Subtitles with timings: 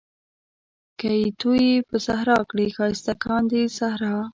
[0.99, 4.15] که يې تويې په صحرا کړې ښايسته کاندي صحرا